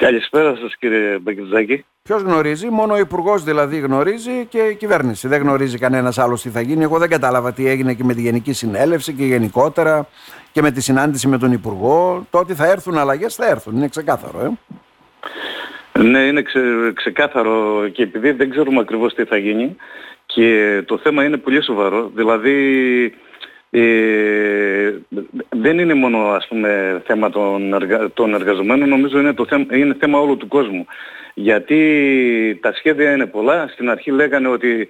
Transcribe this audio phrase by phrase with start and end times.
[0.00, 1.84] Καλησπέρα σας κύριε Μπεκιτζάκη.
[2.02, 5.28] Ποιος γνωρίζει, μόνο ο υπουργός δηλαδή γνωρίζει και η κυβέρνηση.
[5.28, 6.82] Δεν γνωρίζει κανένας άλλος τι θα γίνει.
[6.82, 10.08] Εγώ δεν κατάλαβα τι έγινε και με τη Γενική Συνέλευση και γενικότερα
[10.52, 12.26] και με τη συνάντηση με τον Υπουργό.
[12.30, 14.58] Το ότι θα έρθουν αλλαγές θα έρθουν, είναι ξεκάθαρο.
[15.92, 16.60] Ε; Ναι, είναι ξε,
[16.94, 19.76] ξεκάθαρο και επειδή δεν ξέρουμε ακριβώς τι θα γίνει
[20.26, 22.10] και το θέμα είναι πολύ σοβαρό.
[22.14, 23.14] Δηλαδή
[23.70, 24.92] ε,
[25.48, 28.10] δεν είναι μόνο ας πούμε θέμα των, εργα...
[28.10, 30.86] των εργαζομένων, νομίζω είναι, το θέμα, είναι θέμα όλου του κόσμου.
[31.34, 33.68] Γιατί τα σχέδια είναι πολλά.
[33.68, 34.88] Στην αρχή λέγανε ότι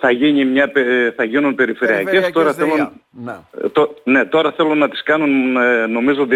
[0.00, 0.72] θα, γίνει μια,
[1.16, 2.30] θα γίνουν περιφερειακές.
[2.30, 3.32] Τώρα θέλω, ναι.
[3.72, 6.26] Το, ναι, τώρα θέλουν να τις κάνουν ε, νομίζω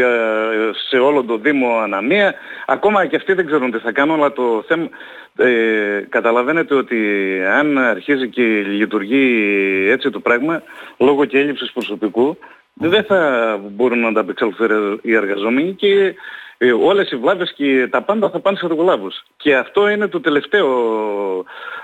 [0.88, 2.34] σε όλο το Δήμο αναμία.
[2.66, 4.88] Ακόμα και αυτοί δεν ξέρουν τι θα κάνουν, αλλά το θέμα...
[5.36, 6.96] Ε, καταλαβαίνετε ότι
[7.58, 10.62] αν αρχίζει και λειτουργεί έτσι το πράγμα,
[10.98, 12.38] λόγω και έλλειψης προσωπικού,
[12.74, 16.14] δεν θα μπορούν να ανταπεξέλθουν οι εργαζόμενοι και
[16.58, 19.22] ε, όλες οι βλάβες και τα πάντα θα πάνε σε εργολάβους.
[19.36, 20.68] Και αυτό είναι το τελευταίο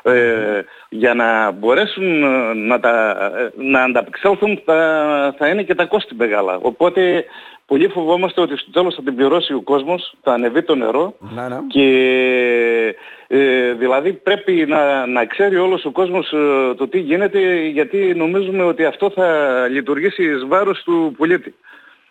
[0.02, 5.84] ε, για να μπορέσουν ε, να, τα, ε, να ανταπεξέλθουν θα, θα είναι και τα
[5.84, 6.58] κόστη μεγάλα.
[6.62, 7.24] Οπότε
[7.66, 11.48] πολύ φοβόμαστε ότι στο τέλος θα την πληρώσει ο κόσμος, θα ανεβεί το νερό να,
[11.48, 11.56] ναι.
[11.68, 16.34] και ε, δηλαδή πρέπει να, να ξέρει όλος ο κόσμος
[16.76, 21.54] το τι γίνεται γιατί νομίζουμε ότι αυτό θα λειτουργήσει εις βάρος του πολίτη.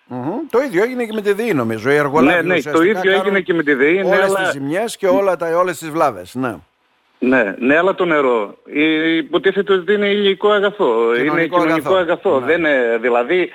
[0.10, 0.40] Mm-hmm.
[0.50, 1.90] Το ίδιο έγινε και με τη ΔΕΗ νομίζω.
[1.90, 3.98] Οι εργολάβοι ναι, ναι, το ίδιο έγινε και με τη ΔΕΗ.
[3.98, 4.40] Όλες ναι, αλλά...
[4.40, 6.36] τις ζημιές και όλα τα, όλες τις βλάβες.
[6.36, 6.56] Ναι.
[7.20, 8.56] Ναι, ναι, αλλά το νερό
[9.18, 12.40] υποτίθεται ότι είναι υλικό αγαθό, είναι κοινωνικό αγαθό.
[12.40, 12.46] Ναι.
[12.46, 13.50] Δεν είναι, δηλαδή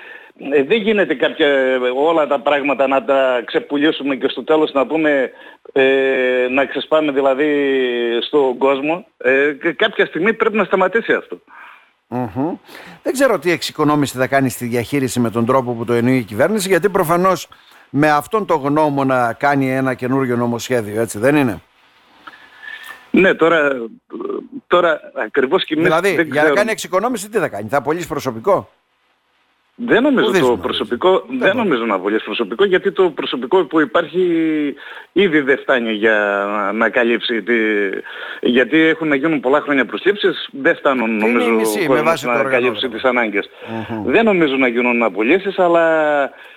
[0.51, 1.47] ε, δεν γίνεται κάποια,
[1.95, 5.31] όλα τα πράγματα να τα ξεπουλήσουμε και στο τέλος να πούμε
[5.73, 7.47] ε, να ξεσπάμε δηλαδή
[8.21, 9.07] στον κόσμο.
[9.17, 11.39] Ε, κάποια στιγμή πρέπει να σταματήσει αυτό.
[12.09, 12.57] Mm-hmm.
[13.03, 16.23] Δεν ξέρω τι εξοικονόμηση θα κάνει στη διαχείριση με τον τρόπο που το εννοεί η
[16.23, 17.47] κυβέρνηση, γιατί προφανώς
[17.89, 21.61] με αυτόν τον γνώμονα κάνει ένα καινούργιο νομοσχέδιο, έτσι δεν είναι;
[23.11, 23.71] Ναι, τώρα,
[24.67, 28.69] τώρα ακριβώς και Δηλαδή, για να κάνει εξοικονόμηση τι θα κάνει, θα απολύσει προσωπικό;
[29.77, 34.23] Δεν νομίζω το προσωπικό, δεν, νομίζω να βολιάσει προσωπικό γιατί το προσωπικό που υπάρχει
[35.11, 37.53] ήδη δεν φτάνει για να καλύψει τη,
[38.41, 41.87] γιατί έχουν να γίνουν πολλά χρόνια προσλήψεις, δεν φτάνουν νομίζω μισή,
[42.25, 43.49] να καλύψει τις αναγκες
[44.05, 45.85] Δεν νομίζω να γίνουν απολύσεις αλλά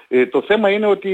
[0.09, 1.13] ε, το θέμα είναι ότι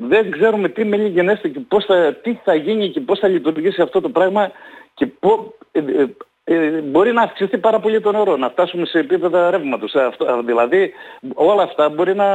[0.00, 3.82] δεν ξέρουμε τι μέλη γενέστε και πώς θα, τι θα γίνει και πώς θα λειτουργήσει
[3.82, 4.50] αυτό το πράγμα
[4.94, 6.06] και πό, ε, ε,
[6.48, 9.94] ε, μπορεί να αυξηθεί πάρα πολύ το νερό, να φτάσουμε σε επίπεδα ρεύματος.
[9.94, 10.92] Ε, αυτό, δηλαδή
[11.34, 12.28] όλα αυτά μπορεί να,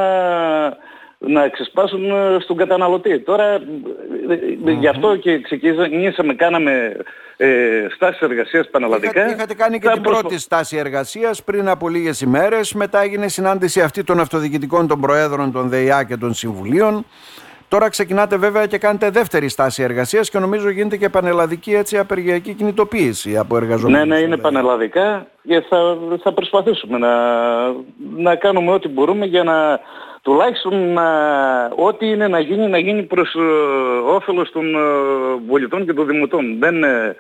[1.18, 3.20] να ξεσπάσουν ε, στον καταναλωτή.
[3.20, 3.62] Τώρα
[4.80, 6.96] γι' αυτό και ξεκινήσαμε, κάναμε
[7.38, 9.20] ε, στάσεις εργασίας πανελλαδικά.
[9.20, 13.82] Είχατε, είχατε κάνει και την πρώτη στάση εργασίας πριν από λίγες ημέρες, μετά έγινε συνάντηση
[13.82, 17.06] αυτή των αυτοδιοικητικών των Προέδρων των ΔΕΙΑ και των Συμβουλίων.
[17.74, 22.54] Τώρα ξεκινάτε βέβαια και κάνετε δεύτερη στάση εργασίας και νομίζω γίνεται και πανελλαδική έτσι απεργιακή
[22.54, 24.08] κινητοποίηση από εργαζομένους.
[24.08, 27.10] Ναι, ναι, είναι πανελλαδικά και θα, θα προσπαθήσουμε να,
[28.18, 29.80] να κάνουμε ό,τι μπορούμε για να
[30.22, 31.06] τουλάχιστον να,
[31.76, 33.40] ό,τι είναι να γίνει, να γίνει προς ε,
[34.16, 34.80] όφελος των ε,
[35.48, 36.60] πολιτών και των δημοτών.
[36.60, 37.16] Δεν, ε,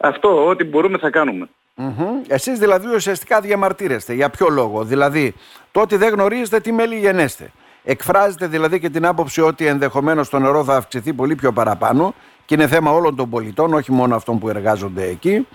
[0.00, 1.48] αυτό, ό,τι μπορούμε θα κάνουμε.
[1.76, 2.24] Mm-hmm.
[2.28, 4.12] Εσείς δηλαδή ουσιαστικά διαμαρτύρεστε.
[4.12, 5.34] Για ποιο λόγο; Δηλαδή,
[5.72, 7.50] το ότι δεν γνωρίζετε τι μέλη γενέστε;
[7.84, 12.14] Εκφράζεται δηλαδή και την άποψη ότι ενδεχομένως το νερό θα αυξηθεί πολύ πιο παραπάνω
[12.44, 15.46] και είναι θέμα όλων των πολιτών, όχι μόνο αυτών που εργάζονται εκεί.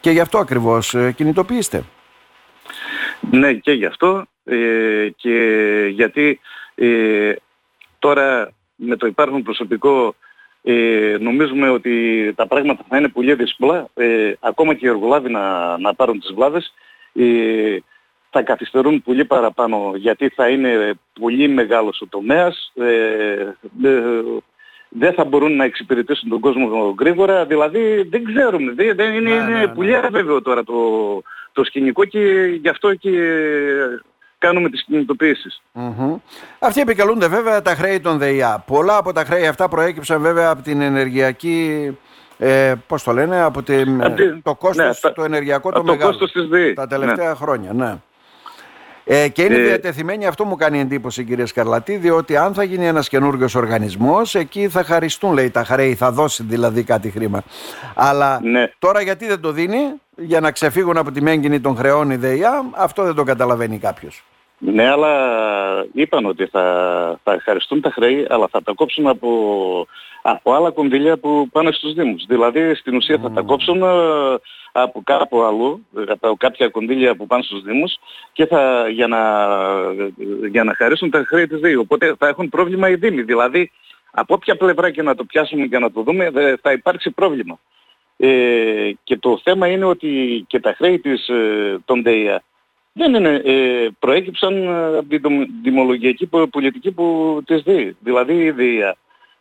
[0.00, 1.84] Και γι' αυτό ακριβώς ε, κινητοποιήστε.
[3.30, 5.36] Ναι και γι' αυτό ε, και
[5.90, 6.40] γιατί
[6.74, 7.32] ε,
[7.98, 10.14] τώρα με το υπάρχον προσωπικό
[10.62, 15.78] ε, νομίζουμε ότι τα πράγματα θα είναι πολύ δύσκολα ε, ακόμα και οι εργολάβοι να,
[15.78, 16.74] να πάρουν τις βλάβες
[18.32, 23.46] θα καθυστερούν πολύ παραπάνω γιατί θα είναι πολύ μεγάλος ο τομέας, ε,
[24.88, 29.58] δεν θα μπορούν να εξυπηρετήσουν τον κόσμο γρήγορα, δηλαδή δεν ξέρουμε, δεν, είναι, ναι, ναι,
[29.58, 29.66] ναι.
[29.66, 30.74] πολύ αβέβαιο τώρα το,
[31.52, 32.18] το σκηνικό και
[32.60, 33.10] γι' αυτό και
[34.38, 35.62] κάνουμε τις κινητοποιήσεις.
[35.74, 36.20] Mm-hmm.
[36.58, 38.64] Αυτοί επικαλούνται βέβαια τα χρέη των ΔΕΙΑ.
[38.66, 41.90] Πολλά από τα χρέη αυτά προέκυψαν βέβαια από την ενεργειακή
[42.38, 44.02] ε, πώς το λένε, από την,
[44.42, 46.72] το κόστος, ναι, το ενεργειακό το, το μεγάλο, κόστος της ΔΕΗ.
[46.72, 47.72] τα τελευταία χρόνια.
[47.72, 47.96] Ναι.
[49.04, 49.62] Ε, και είναι ε...
[49.62, 54.68] διατεθειμένη, αυτό μου κάνει εντύπωση κύριε Σκαρλατή, διότι αν θα γίνει ένας καινούριο οργανισμός, εκεί
[54.68, 57.42] θα χαριστούν λέει τα χρέη, θα δώσει δηλαδή κάτι χρήμα.
[57.94, 58.72] Αλλά ναι.
[58.78, 59.78] τώρα γιατί δεν το δίνει,
[60.16, 64.24] για να ξεφύγουν από τη μέγενη των χρεών η ΔΕΙΑ, αυτό δεν το καταλαβαίνει κάποιος.
[64.64, 69.28] Ναι, αλλά είπαν ότι θα, θα χαριστούν τα χρέη, αλλά θα τα κόψουν από,
[70.22, 72.24] από άλλα κονδύλια που πάνε στους Δήμους.
[72.26, 73.86] Δηλαδή στην ουσία θα τα κόψουν ε,
[74.72, 77.96] από κάπου αλλού, από κάποια κονδύλια που πάνε στους Δήμους
[78.32, 79.20] και θα, για, να,
[80.50, 81.80] για να χαρίσουν τα χρέη της Δήμου.
[81.80, 83.22] Οπότε θα έχουν πρόβλημα οι Δήμοι.
[83.22, 83.70] Δηλαδή
[84.10, 86.30] Από όποια πλευρά και να το πιάσουμε και να το δούμε
[86.62, 87.58] θα υπάρξει πρόβλημα.
[88.16, 92.02] Ε, και το θέμα είναι ότι και τα χρέη της, ε, των
[92.92, 97.96] ΔΕΙΑ δεν είναι, ε, προέκυψαν ε, από την δημολογιακή πολιτική που της ΔΕΗ.
[98.00, 98.96] Δηλαδή η ΔΕΙΑ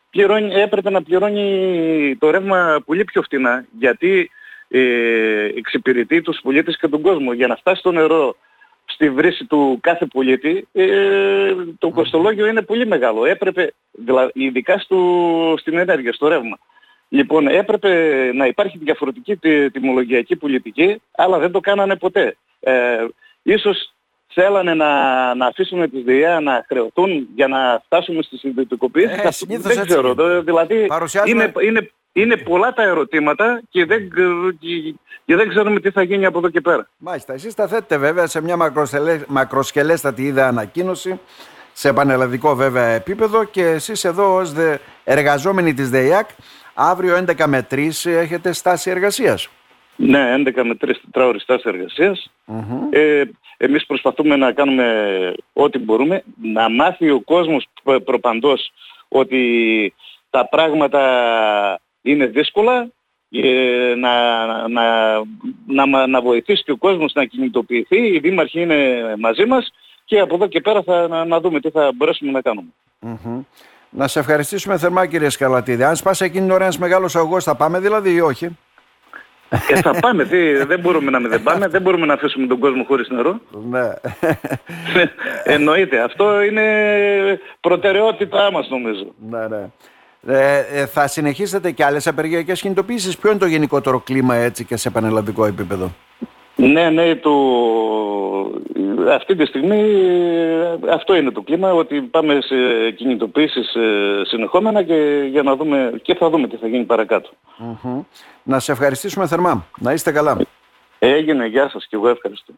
[0.10, 4.30] πληρώνει, έπρεπε να πληρώνει το ρεύμα πολύ πιο φτηνά γιατί
[4.68, 7.34] ε, εξυπηρετεί τους πολίτες και τον κόσμο.
[7.34, 8.36] Για να φτάσει το νερό
[8.86, 13.26] στη βρύση του κάθε πολίτη ε, το κοστολόγιο είναι πολύ μεγάλο.
[13.26, 14.98] Έπρεπε, δηλαδή, ειδικά στο,
[15.58, 16.58] στην ενέργεια, στο ρεύμα.
[17.10, 19.36] Λοιπόν, έπρεπε να υπάρχει διαφορετική
[19.72, 22.36] τιμολογιακή πολιτική, αλλά δεν το κάνανε ποτέ.
[22.60, 23.06] Ε,
[23.44, 23.94] ίσως
[24.34, 24.90] θέλανε να,
[25.36, 29.14] να αφήσουμε τις ΔΕΙΑ να χρεωθούν για να φτάσουμε στη συνδετικοποίηση.
[29.48, 30.16] Ε, δεν ξέρω.
[30.44, 30.88] Δηλαδή,
[31.26, 34.10] είναι, είναι, είναι πολλά τα ερωτήματα και δεν,
[35.26, 36.88] και, δεν ξέρουμε τι θα γίνει από εδώ και πέρα.
[36.98, 37.34] Μάλιστα.
[37.34, 38.72] Εσείς τα θέτετε βέβαια σε μια
[39.28, 41.20] μακροσκελέστατη είδα ανακοίνωση
[41.74, 46.30] σε πανελλαδικό βέβαια επίπεδο και εσείς εδώ ως δε εργαζόμενοι της ΔΕΙΑΚ
[46.74, 49.50] Αύριο 11 με 3 έχετε στάση εργασίας.
[49.96, 52.32] Ναι, 11 με 3 τετράωρη στάση εργασίας.
[52.90, 53.24] Ε,
[53.58, 57.68] εμείς προσπαθούμε να κάνουμε ό,τι μπορούμε, να μάθει ο κόσμος
[58.06, 58.72] προπαντός
[59.08, 59.94] ότι
[60.30, 61.02] τα πράγματα
[62.02, 62.90] είναι δύσκολα,
[63.30, 69.46] ε, να, να, να, να βοηθήσει και ο κόσμος να κινητοποιηθεί, οι δήμαρχοι είναι μαζί
[69.46, 69.74] μας
[70.06, 72.70] και από εδώ και πέρα θα να, να δούμε τι θα μπορέσουμε να κάνουμε.
[73.90, 75.84] Να σε ευχαριστήσουμε θερμά κύριε Σκαλατίδη.
[75.84, 78.58] Αν σπάσει εκείνη την ώρα ένας μεγάλος αγωγός θα πάμε δηλαδή ή όχι;
[79.70, 82.60] Ε, θα πάμε, τι, δεν μπορούμε να μην δεν πάμε, δεν μπορούμε να αφήσουμε τον
[82.60, 83.40] κόσμο χωρίς νερό.
[83.70, 83.90] Ναι.
[85.44, 86.64] Εννοείται, αυτό είναι
[87.60, 89.14] προτεραιότητά μας νομίζω.
[89.30, 89.70] Ναι, ναι.
[90.28, 94.76] Ε, ε, θα συνεχίσετε και άλλες απεργιακές κινητοποίησεις; Ποιο είναι το γενικότερο κλίμα έτσι και
[94.78, 95.92] σε πανελλαδικό επίπεδο;
[96.56, 97.32] Ναι, ναι, το...
[99.10, 99.84] αυτή τη στιγμή
[100.90, 102.56] αυτό είναι το κλίμα, ότι πάμε σε
[102.92, 106.86] κινητοποίησεις ε, συνεχόμενα και, για να δούμε, και θα δούμε τι θα γίνει
[108.44, 109.66] Να σε ευχαριστήσουμε θερμά.
[109.80, 110.38] Να είστε καλά.
[111.00, 112.54] Έγινε, γεια σας και εγώ ευχαριστώ.